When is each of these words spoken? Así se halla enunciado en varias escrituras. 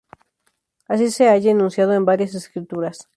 Así 0.87 1.11
se 1.11 1.27
halla 1.29 1.51
enunciado 1.51 1.93
en 1.93 2.05
varias 2.05 2.33
escrituras. 2.33 3.07